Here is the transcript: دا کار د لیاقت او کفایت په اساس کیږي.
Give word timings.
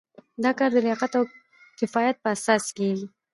دا 0.43 0.51
کار 0.59 0.69
د 0.73 0.77
لیاقت 0.85 1.11
او 1.19 1.23
کفایت 1.79 2.15
په 2.23 2.29
اساس 2.35 2.63
کیږي. 2.77 3.07